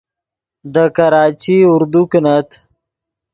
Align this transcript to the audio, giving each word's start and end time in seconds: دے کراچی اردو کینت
دے 0.73 0.85
کراچی 0.95 1.55
اردو 1.73 2.01
کینت 2.11 2.49